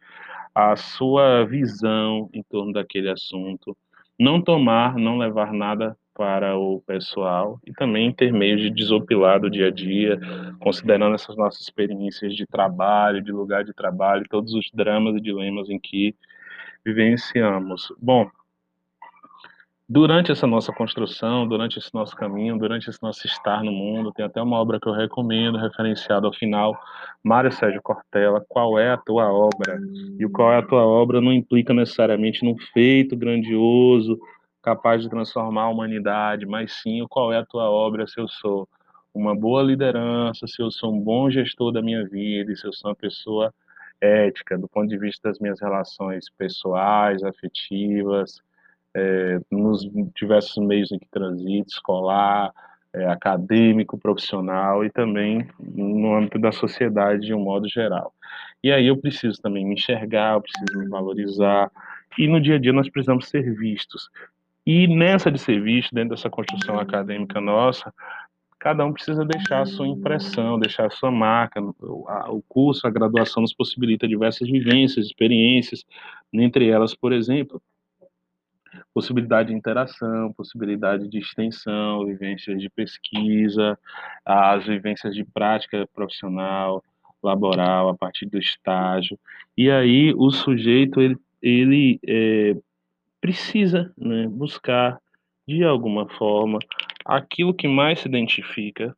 a 0.54 0.76
sua 0.76 1.44
visão 1.44 2.28
em 2.32 2.42
torno 2.42 2.72
daquele 2.72 3.08
assunto, 3.08 3.76
não 4.18 4.42
tomar, 4.42 4.96
não 4.96 5.16
levar 5.16 5.52
nada 5.52 5.96
para 6.18 6.58
o 6.58 6.80
pessoal 6.80 7.60
e 7.64 7.72
também 7.72 8.12
ter 8.12 8.32
meios 8.32 8.60
de 8.60 8.70
desopilar 8.70 9.40
do 9.40 9.48
dia 9.48 9.68
a 9.68 9.70
dia, 9.70 10.18
considerando 10.58 11.14
essas 11.14 11.36
nossas 11.36 11.60
experiências 11.60 12.34
de 12.34 12.44
trabalho, 12.44 13.22
de 13.22 13.30
lugar 13.30 13.62
de 13.62 13.72
trabalho, 13.72 14.26
todos 14.28 14.52
os 14.52 14.68
dramas 14.74 15.14
e 15.14 15.20
dilemas 15.20 15.70
em 15.70 15.78
que 15.78 16.16
vivenciamos. 16.84 17.92
Bom, 18.02 18.28
durante 19.88 20.32
essa 20.32 20.44
nossa 20.44 20.72
construção, 20.72 21.46
durante 21.46 21.78
esse 21.78 21.94
nosso 21.94 22.16
caminho, 22.16 22.58
durante 22.58 22.90
esse 22.90 23.00
nosso 23.00 23.24
estar 23.24 23.62
no 23.62 23.70
mundo, 23.70 24.12
tem 24.12 24.24
até 24.24 24.42
uma 24.42 24.58
obra 24.58 24.80
que 24.80 24.88
eu 24.88 24.92
recomendo, 24.92 25.56
referenciada 25.56 26.26
ao 26.26 26.32
final, 26.32 26.76
Mário 27.22 27.52
Sérgio 27.52 27.80
Cortella, 27.80 28.44
Qual 28.48 28.76
é 28.76 28.90
a 28.90 28.96
tua 28.96 29.32
obra? 29.32 29.78
E 30.18 30.26
o 30.26 30.30
qual 30.30 30.52
é 30.52 30.58
a 30.58 30.66
tua 30.66 30.84
obra 30.84 31.20
não 31.20 31.32
implica 31.32 31.72
necessariamente 31.72 32.44
num 32.44 32.58
feito 32.72 33.16
grandioso, 33.16 34.18
capaz 34.68 35.02
de 35.02 35.08
transformar 35.08 35.62
a 35.62 35.68
humanidade, 35.68 36.44
mas 36.44 36.72
sim 36.82 37.06
qual 37.08 37.32
é 37.32 37.38
a 37.38 37.46
tua 37.46 37.70
obra, 37.70 38.06
se 38.06 38.20
eu 38.20 38.28
sou 38.28 38.68
uma 39.14 39.34
boa 39.34 39.62
liderança, 39.62 40.46
se 40.46 40.60
eu 40.60 40.70
sou 40.70 40.92
um 40.92 41.00
bom 41.00 41.30
gestor 41.30 41.72
da 41.72 41.80
minha 41.80 42.06
vida, 42.06 42.54
se 42.54 42.66
eu 42.66 42.72
sou 42.72 42.90
uma 42.90 42.94
pessoa 42.94 43.52
ética, 43.98 44.58
do 44.58 44.68
ponto 44.68 44.86
de 44.86 44.98
vista 44.98 45.30
das 45.30 45.38
minhas 45.38 45.58
relações 45.58 46.26
pessoais, 46.36 47.24
afetivas, 47.24 48.42
é, 48.94 49.40
nos 49.50 49.88
diversos 50.14 50.62
meios 50.62 50.92
em 50.92 50.98
que 50.98 51.08
transito, 51.10 51.70
escolar, 51.70 52.52
é, 52.92 53.06
acadêmico, 53.06 53.96
profissional 53.96 54.84
e 54.84 54.90
também 54.90 55.48
no 55.58 56.14
âmbito 56.14 56.38
da 56.38 56.52
sociedade 56.52 57.26
de 57.26 57.32
um 57.32 57.40
modo 57.40 57.66
geral. 57.66 58.12
E 58.62 58.70
aí 58.70 58.86
eu 58.86 58.98
preciso 58.98 59.40
também 59.40 59.64
me 59.64 59.74
enxergar, 59.74 60.34
eu 60.34 60.42
preciso 60.42 60.78
me 60.78 60.88
valorizar, 60.88 61.70
e 62.18 62.28
no 62.28 62.38
dia 62.38 62.56
a 62.56 62.58
dia 62.58 62.72
nós 62.72 62.90
precisamos 62.90 63.28
ser 63.28 63.54
vistos. 63.54 64.10
E 64.70 64.86
nessa 64.86 65.32
de 65.32 65.38
ser 65.38 65.62
visto, 65.62 65.94
dentro 65.94 66.10
dessa 66.10 66.28
construção 66.28 66.78
acadêmica 66.78 67.40
nossa, 67.40 67.90
cada 68.58 68.84
um 68.84 68.92
precisa 68.92 69.24
deixar 69.24 69.62
a 69.62 69.66
sua 69.66 69.88
impressão, 69.88 70.58
deixar 70.58 70.84
a 70.84 70.90
sua 70.90 71.10
marca. 71.10 71.58
O 71.58 72.44
curso, 72.46 72.86
a 72.86 72.90
graduação 72.90 73.40
nos 73.40 73.54
possibilita 73.54 74.06
diversas 74.06 74.46
vivências, 74.46 75.06
experiências, 75.06 75.86
entre 76.30 76.68
elas, 76.68 76.94
por 76.94 77.14
exemplo, 77.14 77.62
possibilidade 78.92 79.48
de 79.48 79.54
interação, 79.54 80.34
possibilidade 80.34 81.08
de 81.08 81.18
extensão, 81.18 82.04
vivências 82.04 82.60
de 82.60 82.68
pesquisa, 82.68 83.78
as 84.22 84.66
vivências 84.66 85.14
de 85.14 85.24
prática 85.24 85.88
profissional, 85.94 86.84
laboral, 87.22 87.88
a 87.88 87.96
partir 87.96 88.26
do 88.26 88.36
estágio. 88.38 89.18
E 89.56 89.70
aí 89.70 90.12
o 90.14 90.30
sujeito, 90.30 91.00
ele, 91.00 91.16
ele 91.40 91.98
é, 92.06 92.54
precisa 93.20 93.92
né, 93.96 94.26
buscar, 94.28 95.00
de 95.46 95.64
alguma 95.64 96.08
forma, 96.16 96.58
aquilo 97.04 97.54
que 97.54 97.66
mais 97.66 98.00
se 98.00 98.08
identifica 98.08 98.96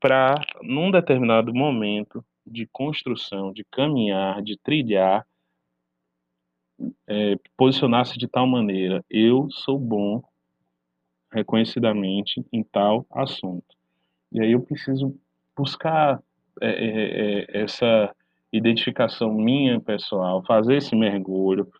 para, 0.00 0.34
num 0.62 0.90
determinado 0.90 1.52
momento 1.54 2.24
de 2.46 2.66
construção, 2.66 3.52
de 3.52 3.64
caminhar, 3.70 4.42
de 4.42 4.56
trilhar, 4.58 5.26
é, 7.06 7.36
posicionar-se 7.56 8.18
de 8.18 8.26
tal 8.26 8.46
maneira: 8.46 9.04
eu 9.10 9.48
sou 9.50 9.78
bom 9.78 10.22
reconhecidamente 11.30 12.44
em 12.52 12.62
tal 12.62 13.06
assunto. 13.10 13.76
E 14.32 14.40
aí 14.40 14.52
eu 14.52 14.62
preciso 14.62 15.14
buscar 15.56 16.20
é, 16.60 16.68
é, 16.68 17.58
é 17.58 17.62
essa 17.62 18.14
identificação 18.52 19.32
minha 19.32 19.80
pessoal, 19.80 20.42
fazer 20.44 20.76
esse 20.76 20.96
mergulho, 20.96 21.70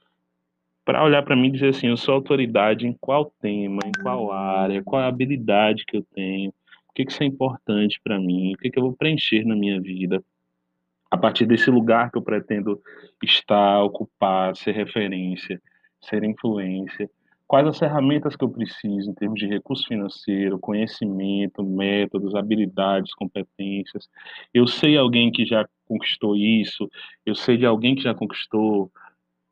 para 0.90 1.04
olhar 1.04 1.22
para 1.22 1.36
mim 1.36 1.46
e 1.46 1.52
dizer 1.52 1.68
assim, 1.68 1.86
eu 1.86 1.96
sou 1.96 2.14
autoridade 2.14 2.84
em 2.84 2.92
qual 2.92 3.32
tema, 3.40 3.78
em 3.86 3.92
qual 4.02 4.32
área, 4.32 4.82
qual 4.82 5.00
habilidade 5.00 5.84
que 5.86 5.96
eu 5.96 6.02
tenho. 6.02 6.52
Porque 6.88 7.04
que, 7.04 7.06
que 7.06 7.12
isso 7.12 7.22
é 7.22 7.26
importante 7.26 8.00
para 8.02 8.18
mim, 8.18 8.54
o 8.54 8.56
que, 8.58 8.68
que 8.68 8.76
eu 8.76 8.82
vou 8.82 8.92
preencher 8.92 9.44
na 9.44 9.54
minha 9.54 9.80
vida, 9.80 10.20
a 11.08 11.16
partir 11.16 11.46
desse 11.46 11.70
lugar 11.70 12.10
que 12.10 12.18
eu 12.18 12.22
pretendo 12.22 12.82
estar, 13.22 13.84
ocupar, 13.84 14.56
ser 14.56 14.72
referência, 14.72 15.62
ser 16.00 16.24
influência, 16.24 17.08
quais 17.46 17.68
as 17.68 17.78
ferramentas 17.78 18.34
que 18.34 18.42
eu 18.42 18.48
preciso 18.48 19.12
em 19.12 19.14
termos 19.14 19.38
de 19.38 19.46
recurso 19.46 19.86
financeiro, 19.86 20.58
conhecimento, 20.58 21.62
métodos, 21.62 22.34
habilidades, 22.34 23.14
competências. 23.14 24.08
Eu 24.52 24.66
sei 24.66 24.96
alguém 24.96 25.30
que 25.30 25.46
já 25.46 25.64
conquistou 25.86 26.36
isso, 26.36 26.90
eu 27.24 27.36
sei 27.36 27.56
de 27.56 27.64
alguém 27.64 27.94
que 27.94 28.02
já 28.02 28.12
conquistou. 28.12 28.90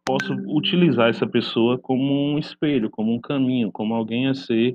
Posso 0.09 0.33
utilizar 0.47 1.11
essa 1.11 1.27
pessoa 1.27 1.79
como 1.79 2.33
um 2.33 2.39
espelho, 2.39 2.89
como 2.89 3.13
um 3.13 3.21
caminho, 3.21 3.71
como 3.71 3.95
alguém 3.95 4.27
a 4.27 4.33
ser 4.33 4.75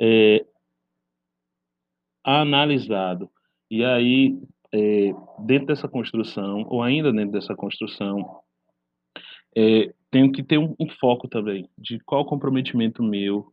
é, 0.00 0.42
analisado. 2.24 3.28
E 3.70 3.84
aí, 3.84 4.38
é, 4.72 5.12
dentro 5.40 5.66
dessa 5.66 5.86
construção, 5.86 6.64
ou 6.66 6.82
ainda 6.82 7.12
dentro 7.12 7.32
dessa 7.32 7.54
construção, 7.54 8.40
é, 9.54 9.92
tenho 10.10 10.32
que 10.32 10.42
ter 10.42 10.56
um, 10.56 10.74
um, 10.80 10.88
foco 10.98 11.28
também 11.28 11.68
de 11.76 11.98
qual 12.00 12.24
comprometimento 12.24 13.02
meu, 13.02 13.52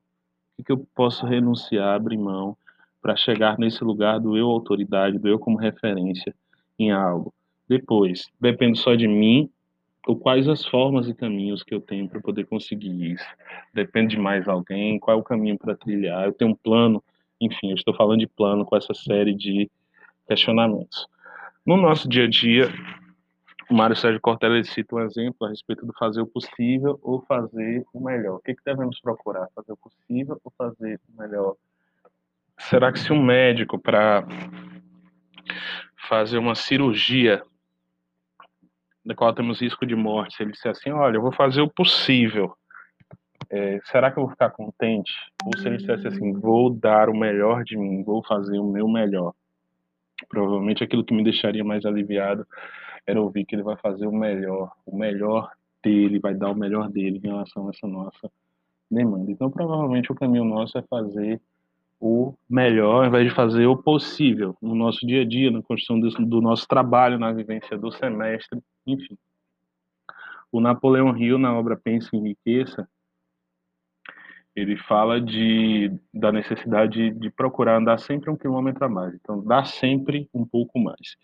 o 0.58 0.64
que, 0.64 0.72
eu 0.72 0.88
posso 0.96 1.26
renunciar, 1.26 1.94
abrir 1.94 2.18
mão, 2.18 2.56
para 3.02 3.18
chegar 3.18 3.60
nesse 3.60 3.84
lugar 3.84 4.18
do 4.18 4.38
eu 4.38 4.48
autoridade, 4.48 5.20
do 5.20 5.28
eu 5.28 5.38
como 5.38 5.58
referência 5.58 6.34
em 6.80 6.90
algo. 6.90 7.34
Depois, 7.68 8.30
depende 8.40 8.80
só 8.80 8.96
de 8.96 9.10
mim, 9.10 9.52
ou 10.08 10.16
quais 10.16 10.48
as 10.48 10.66
formas 10.66 11.10
e 11.10 11.14
caminhos 11.14 11.64
que 11.64 11.76
eu 11.76 11.82
tenho 11.82 12.08
para 12.08 12.22
poder 12.22 12.46
conseguir 12.46 13.12
isso. 13.12 13.26
Depende 13.74 14.16
de 14.16 14.22
mais 14.22 14.48
alguém, 14.48 14.98
qual 14.98 15.18
é 15.18 15.20
o 15.20 15.24
caminho 15.24 15.58
para 15.58 15.76
trilhar. 15.76 16.26
Eu 16.26 16.32
tenho 16.32 16.52
um 16.52 16.56
plano, 16.56 17.04
enfim, 17.42 17.72
eu 17.72 17.76
estou 17.76 17.94
falando 17.94 18.22
de 18.22 18.28
plano 18.28 18.66
com 18.66 18.78
essa 18.78 18.94
série 18.94 19.34
de 19.34 19.70
questionamentos. 20.26 21.06
No 21.66 21.76
nosso 21.76 22.08
dia 22.08 22.24
a 22.24 22.30
dia, 22.30 22.70
o 23.70 23.74
Mário 23.74 23.98
Sérgio 23.98 24.22
Cortella 24.22 24.64
cita 24.64 24.96
um 24.96 25.02
exemplo 25.02 25.46
a 25.46 25.50
respeito 25.50 25.86
do 25.86 25.92
fazer 25.92 26.22
o 26.22 26.28
possível 26.28 26.98
ou 27.04 27.22
fazer 27.24 27.86
o 27.94 28.00
melhor. 28.00 28.38
O 28.38 28.40
que, 28.40 28.56
que 28.56 28.64
devemos 28.66 29.02
procurar? 29.02 29.50
Fazer 29.54 29.74
o 29.74 29.78
possível 29.78 30.40
ou 30.42 30.54
fazer 30.58 31.02
o 31.14 31.22
melhor? 31.22 31.56
Será 32.58 32.94
que 32.94 33.00
se 33.00 33.12
um 33.12 33.22
médico, 33.22 33.78
para 33.78 34.26
fazer 36.08 36.38
uma 36.38 36.56
cirurgia 36.56 37.44
da 39.08 39.16
qual 39.16 39.34
temos 39.34 39.62
risco 39.62 39.86
de 39.86 39.96
morte, 39.96 40.36
se 40.36 40.44
ele 40.44 40.52
disser 40.52 40.72
assim, 40.72 40.90
olha, 40.90 41.16
eu 41.16 41.22
vou 41.22 41.32
fazer 41.32 41.62
o 41.62 41.70
possível, 41.70 42.54
é, 43.50 43.80
será 43.86 44.12
que 44.12 44.20
eu 44.20 44.24
vou 44.24 44.32
ficar 44.32 44.50
contente? 44.50 45.14
Ou 45.46 45.58
se 45.58 45.66
ele 45.66 45.78
dissesse 45.78 46.06
assim, 46.08 46.34
vou 46.34 46.70
dar 46.70 47.10
o 47.10 47.18
melhor 47.18 47.64
de 47.64 47.78
mim, 47.78 48.04
vou 48.04 48.22
fazer 48.22 48.60
o 48.60 48.70
meu 48.70 48.86
melhor. 48.86 49.34
Provavelmente 50.28 50.84
aquilo 50.84 51.06
que 51.06 51.14
me 51.14 51.24
deixaria 51.24 51.64
mais 51.64 51.86
aliviado 51.86 52.46
era 53.06 53.22
ouvir 53.22 53.46
que 53.46 53.56
ele 53.56 53.64
vai 53.64 53.78
fazer 53.78 54.06
o 54.06 54.12
melhor, 54.12 54.74
o 54.86 54.98
melhor 54.98 55.50
dele, 55.82 56.20
vai 56.20 56.34
dar 56.34 56.52
o 56.52 56.56
melhor 56.56 56.90
dele 56.90 57.22
em 57.24 57.28
relação 57.28 57.68
a 57.68 57.70
essa 57.70 57.88
nossa 57.88 58.30
demanda. 58.92 59.32
Então, 59.32 59.50
provavelmente 59.50 60.12
o 60.12 60.16
caminho 60.16 60.44
nosso 60.44 60.78
é 60.78 60.82
fazer 60.82 61.40
o 62.00 62.34
melhor, 62.50 63.04
ao 63.04 63.06
invés 63.06 63.28
de 63.28 63.36
fazer 63.36 63.66
o 63.66 63.78
possível 63.78 64.56
no 64.62 64.76
nosso 64.76 65.06
dia 65.06 65.22
a 65.22 65.26
dia, 65.26 65.52
na 65.52 65.62
construção 65.62 66.00
do, 66.00 66.42
nosso 66.42 66.68
trabalho, 66.68 67.18
na 67.18 67.32
vivência 67.32 67.78
do 67.78 67.92
semestre, 67.92 68.60
enfim. 68.86 69.18
O 70.52 70.60
Napoleão 70.62 71.16
Hill, 71.18 71.38
na 71.38 71.58
obra 71.58 71.76
Pense 71.76 72.16
em 72.16 72.24
Riqueza, 72.24 72.88
ele 74.60 74.76
fala 74.76 75.22
de, 75.22 75.92
da 76.12 76.32
necessidade 76.32 77.12
de 77.12 77.30
procurar 77.30 77.78
andar 77.78 78.00
sempre 78.00 78.32
um 78.32 78.36
quilômetro 78.36 78.84
a 78.86 78.90
mais. 78.90 79.14
Então, 79.14 79.44
dar 79.44 79.66
sempre 79.66 80.28
um 80.34 80.44
pouco 80.44 80.80
mais. 80.80 81.16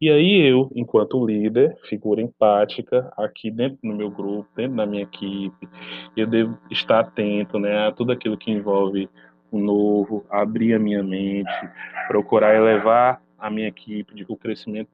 E 0.00 0.08
aí 0.08 0.48
eu, 0.48 0.72
enquanto 0.74 1.24
líder, 1.26 1.76
figura 1.84 2.22
empática, 2.22 3.12
aqui 3.16 3.50
dentro 3.50 3.78
do 3.82 3.94
meu 3.94 4.10
grupo, 4.10 4.48
dentro 4.56 4.76
da 4.76 4.86
minha 4.86 5.02
equipe, 5.02 5.68
eu 6.16 6.26
devo 6.26 6.58
estar 6.70 7.00
atento 7.00 7.58
né, 7.58 7.88
a 7.88 7.92
tudo 7.92 8.10
aquilo 8.10 8.38
que 8.38 8.50
envolve 8.50 9.08
o 9.50 9.58
novo, 9.58 10.24
abrir 10.30 10.74
a 10.74 10.78
minha 10.78 11.02
mente, 11.02 11.50
procurar 12.06 12.54
elevar 12.54 13.22
a 13.38 13.50
minha 13.50 13.68
equipe 13.68 14.14
de 14.14 14.24
que 14.24 14.32
o 14.32 14.36
crescimento 14.36 14.88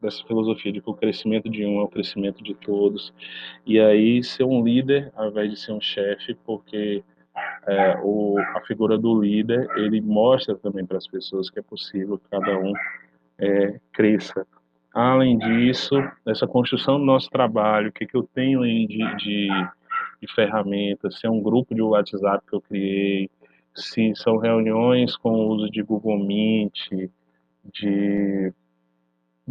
dessa 0.00 0.24
filosofia 0.24 0.72
de 0.72 0.80
que 0.80 0.90
o 0.90 0.94
crescimento 0.94 1.48
de 1.48 1.64
um 1.66 1.80
é 1.80 1.82
o 1.82 1.88
crescimento 1.88 2.42
de 2.42 2.54
todos. 2.54 3.12
E 3.66 3.80
aí 3.80 4.22
ser 4.22 4.44
um 4.44 4.62
líder 4.62 5.12
ao 5.16 5.28
invés 5.28 5.50
de 5.50 5.58
ser 5.58 5.72
um 5.72 5.80
chefe, 5.80 6.34
porque 6.44 7.02
é, 7.66 7.98
o, 8.02 8.38
a 8.38 8.60
figura 8.62 8.96
do 8.96 9.20
líder, 9.20 9.68
ele 9.76 10.00
mostra 10.00 10.56
também 10.56 10.86
para 10.86 10.98
as 10.98 11.06
pessoas 11.06 11.50
que 11.50 11.58
é 11.58 11.62
possível 11.62 12.18
que 12.18 12.28
cada 12.30 12.58
um 12.58 12.72
é, 13.38 13.78
cresça. 13.92 14.46
Além 14.94 15.38
disso, 15.38 15.94
essa 16.26 16.46
construção 16.46 16.98
do 16.98 17.04
nosso 17.04 17.28
trabalho, 17.30 17.90
o 17.90 17.92
que, 17.92 18.06
que 18.06 18.16
eu 18.16 18.22
tenho 18.34 18.62
de, 18.62 19.16
de, 19.16 19.48
de 20.20 20.34
ferramentas, 20.34 21.18
se 21.18 21.26
é 21.26 21.30
um 21.30 21.42
grupo 21.42 21.74
de 21.74 21.82
WhatsApp 21.82 22.44
que 22.48 22.54
eu 22.54 22.60
criei, 22.60 23.30
se 23.78 24.12
são 24.16 24.36
reuniões 24.36 25.16
com 25.16 25.30
o 25.30 25.48
uso 25.48 25.70
de 25.70 25.82
Google 25.82 26.18
Meet, 26.18 27.10
de 27.72 28.52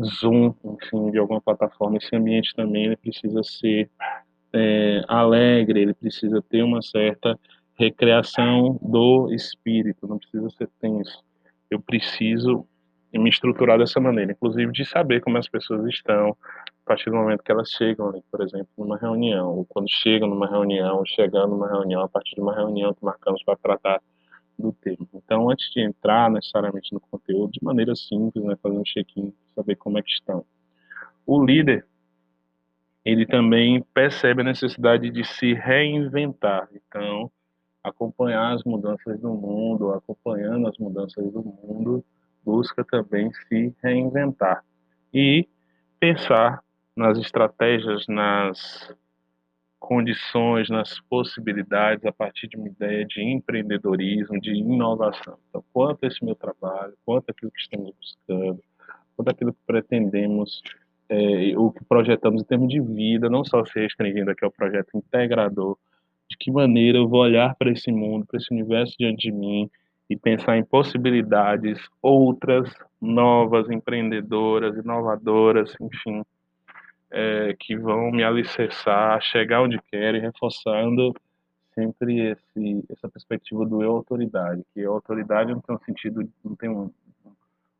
Zoom, 0.03 0.53
enfim, 0.63 1.11
de 1.11 1.17
alguma 1.17 1.41
plataforma, 1.41 1.97
esse 1.97 2.15
ambiente 2.15 2.53
também 2.55 2.85
ele 2.85 2.97
precisa 2.97 3.41
ser 3.43 3.89
é, 4.53 5.03
alegre, 5.07 5.81
ele 5.81 5.93
precisa 5.93 6.41
ter 6.41 6.63
uma 6.63 6.81
certa 6.81 7.37
recreação 7.75 8.79
do 8.81 9.31
espírito, 9.33 10.07
não 10.07 10.17
precisa 10.17 10.49
ser 10.51 10.69
tenso. 10.79 11.23
Eu 11.69 11.79
preciso 11.79 12.65
me 13.13 13.29
estruturar 13.29 13.77
dessa 13.77 13.99
maneira, 13.99 14.31
inclusive 14.31 14.71
de 14.71 14.85
saber 14.85 15.21
como 15.21 15.37
as 15.37 15.47
pessoas 15.47 15.85
estão 15.87 16.35
a 16.85 16.87
partir 16.87 17.09
do 17.09 17.15
momento 17.15 17.43
que 17.43 17.51
elas 17.51 17.69
chegam, 17.69 18.23
por 18.31 18.41
exemplo, 18.41 18.69
numa 18.77 18.97
reunião, 18.97 19.57
ou 19.57 19.65
quando 19.65 19.89
chegam 19.89 20.27
numa 20.27 20.47
reunião, 20.47 21.03
chegando 21.05 21.49
numa 21.49 21.67
reunião, 21.67 22.01
a 22.01 22.09
partir 22.09 22.35
de 22.35 22.41
uma 22.41 22.55
reunião 22.55 22.93
que 22.93 23.03
marcamos 23.03 23.43
para 23.43 23.57
tratar 23.57 24.01
do 24.57 24.71
tema. 24.73 25.07
Então, 25.13 25.49
antes 25.49 25.71
de 25.71 25.81
entrar 25.81 26.29
necessariamente 26.31 26.93
no 26.93 26.99
conteúdo, 26.99 27.51
de 27.51 27.63
maneira 27.63 27.95
simples, 27.95 28.43
né, 28.43 28.55
fazer 28.61 28.77
um 28.77 28.83
check-in, 28.83 29.33
saber 29.55 29.75
como 29.75 29.97
é 29.97 30.01
que 30.01 30.09
estão. 30.09 30.45
O 31.25 31.43
líder, 31.43 31.85
ele 33.03 33.25
também 33.25 33.81
percebe 33.93 34.41
a 34.41 34.45
necessidade 34.45 35.09
de 35.09 35.23
se 35.23 35.53
reinventar. 35.53 36.67
Então, 36.73 37.31
acompanhar 37.83 38.53
as 38.53 38.63
mudanças 38.63 39.19
do 39.19 39.33
mundo, 39.33 39.91
acompanhando 39.93 40.67
as 40.67 40.77
mudanças 40.77 41.31
do 41.31 41.43
mundo, 41.43 42.03
busca 42.43 42.83
também 42.83 43.31
se 43.47 43.75
reinventar 43.83 44.63
e 45.13 45.47
pensar 45.99 46.63
nas 46.95 47.17
estratégias, 47.17 48.05
nas 48.07 48.93
condições, 49.79 50.69
nas 50.69 50.99
possibilidades 51.01 52.05
a 52.05 52.11
partir 52.11 52.47
de 52.47 52.57
uma 52.57 52.67
ideia 52.67 53.05
de 53.05 53.21
empreendedorismo, 53.21 54.39
de 54.39 54.51
inovação. 54.51 55.37
Então, 55.49 55.63
quanto 55.71 56.05
esse 56.05 56.23
meu 56.23 56.35
trabalho, 56.35 56.93
quanto 57.05 57.29
aquilo 57.29 57.51
que 57.51 57.61
estamos 57.61 57.93
buscando, 57.95 58.59
quanto 59.15 59.29
aquilo 59.29 59.53
que 59.53 59.59
pretendemos, 59.65 60.61
é, 61.09 61.57
o 61.57 61.71
que 61.71 61.83
projetamos 61.85 62.41
em 62.41 62.45
termos 62.45 62.69
de 62.69 62.81
vida, 62.81 63.29
não 63.29 63.45
só 63.45 63.63
se 63.65 63.79
restringindo 63.79 64.31
aqui 64.31 64.43
ao 64.43 64.51
projeto 64.51 64.89
integrador, 64.95 65.77
de 66.29 66.37
que 66.37 66.51
maneira 66.51 66.97
eu 66.97 67.07
vou 67.07 67.21
olhar 67.21 67.55
para 67.55 67.71
esse 67.71 67.91
mundo, 67.91 68.25
para 68.25 68.37
esse 68.37 68.53
universo 68.53 68.95
diante 68.97 69.29
de 69.29 69.31
mim 69.31 69.69
e 70.09 70.15
pensar 70.15 70.57
em 70.57 70.63
possibilidades 70.63 71.79
outras, 72.01 72.69
novas, 73.01 73.69
empreendedoras, 73.69 74.75
inovadoras, 74.77 75.73
enfim, 75.79 76.23
é, 77.11 77.55
que 77.59 77.75
vão 77.77 78.11
me 78.11 78.23
alicerçar, 78.23 79.21
chegar 79.21 79.61
onde 79.61 79.79
quero 79.89 80.17
e 80.17 80.19
reforçando 80.19 81.13
sempre 81.73 82.31
esse, 82.31 82.85
essa 82.89 83.07
perspectiva 83.07 83.65
do 83.65 83.83
eu 83.83 83.91
autoridade, 83.91 84.63
que 84.73 84.83
a 84.83 84.89
autoridade 84.89 85.51
não 85.51 85.61
tem 85.61 85.75
um 85.75 85.79
sentido, 85.79 86.29
não 86.43 86.55
tem 86.55 86.69
um, 86.69 86.91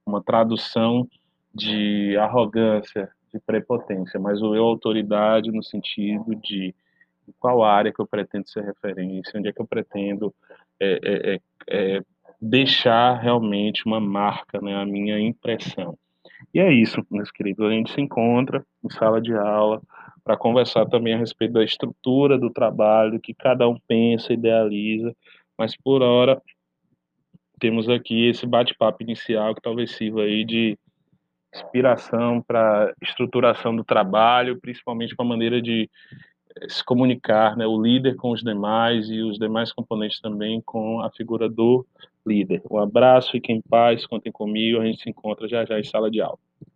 uma 0.05 0.21
tradução 0.21 1.07
de 1.53 2.15
arrogância, 2.17 3.09
de 3.33 3.39
prepotência, 3.39 4.19
mas 4.19 4.41
o 4.41 4.55
eu 4.55 4.63
autoridade 4.63 5.51
no 5.51 5.63
sentido 5.63 6.35
de 6.35 6.73
qual 7.39 7.63
área 7.63 7.91
que 7.91 7.99
eu 7.99 8.07
pretendo 8.07 8.47
ser 8.47 8.63
referência, 8.63 9.37
onde 9.37 9.49
é 9.49 9.53
que 9.53 9.61
eu 9.61 9.67
pretendo 9.67 10.33
é, 10.79 10.99
é, 11.03 11.33
é, 11.33 11.39
é, 11.69 12.01
deixar 12.39 13.19
realmente 13.19 13.83
uma 13.85 13.99
marca, 13.99 14.61
né, 14.61 14.75
a 14.75 14.85
minha 14.85 15.19
impressão. 15.19 15.97
E 16.53 16.59
é 16.59 16.71
isso, 16.71 17.05
meus 17.09 17.31
queridos, 17.31 17.65
a 17.65 17.71
gente 17.71 17.91
se 17.91 18.01
encontra 18.01 18.65
em 18.83 18.89
sala 18.89 19.21
de 19.21 19.33
aula 19.33 19.81
para 20.23 20.37
conversar 20.37 20.85
também 20.87 21.13
a 21.13 21.17
respeito 21.17 21.53
da 21.53 21.63
estrutura 21.63 22.37
do 22.37 22.49
trabalho, 22.49 23.19
que 23.19 23.33
cada 23.33 23.67
um 23.67 23.79
pensa, 23.87 24.33
idealiza, 24.33 25.15
mas 25.57 25.75
por 25.75 26.01
hora 26.01 26.41
temos 27.59 27.89
aqui 27.89 28.27
esse 28.27 28.45
bate-papo 28.45 29.01
inicial 29.01 29.55
que 29.55 29.61
talvez 29.61 29.91
sirva 29.91 30.21
aí 30.21 30.45
de 30.45 30.77
inspiração 31.53 32.41
para 32.41 32.93
estruturação 33.01 33.75
do 33.75 33.83
trabalho, 33.83 34.59
principalmente 34.59 35.15
com 35.15 35.23
a 35.23 35.25
maneira 35.25 35.61
de 35.61 35.89
se 36.67 36.83
comunicar, 36.83 37.55
né, 37.55 37.65
o 37.65 37.81
líder 37.81 38.15
com 38.15 38.31
os 38.31 38.41
demais 38.41 39.09
e 39.09 39.21
os 39.21 39.37
demais 39.37 39.71
componentes 39.71 40.19
também 40.19 40.61
com 40.61 41.01
a 41.01 41.11
figura 41.11 41.47
do 41.47 41.85
líder. 42.27 42.61
Um 42.69 42.77
abraço, 42.79 43.31
fiquem 43.31 43.57
em 43.57 43.61
paz, 43.61 44.05
contem 44.05 44.31
comigo, 44.31 44.79
a 44.81 44.85
gente 44.85 45.01
se 45.01 45.09
encontra 45.09 45.47
já 45.47 45.65
já 45.65 45.79
em 45.79 45.83
sala 45.83 46.11
de 46.11 46.21
aula. 46.21 46.39